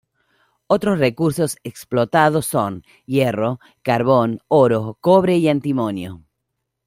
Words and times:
Otros 0.65 0.97
recursos 0.97 1.57
explotados 1.63 2.47
son: 2.47 2.83
hierro, 3.05 3.59
carbón, 3.83 4.39
oro, 4.47 4.97
cobre 4.99 5.37
y 5.37 5.47
antimonio. 5.47 6.23